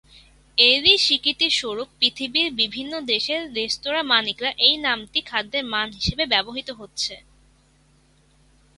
[0.57, 7.13] এরই স্বীকৃতিস্বরূপ পৃথিবীর বিভিন্ন দেশের রেস্তোঁরা মালিকরা এই নামটি খাদ্যের মান হিসেবে ব্যবহৃত হচ্ছে।